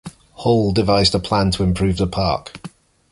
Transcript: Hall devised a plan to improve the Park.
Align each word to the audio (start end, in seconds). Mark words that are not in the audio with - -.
Hall 0.31 0.71
devised 0.71 1.13
a 1.13 1.19
plan 1.19 1.51
to 1.51 1.61
improve 1.63 1.97
the 1.97 2.07
Park. 2.07 2.59